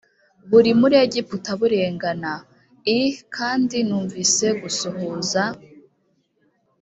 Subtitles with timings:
[0.49, 2.31] buri muri egiputa burengana
[2.99, 5.43] l kandi numvise gusuhuza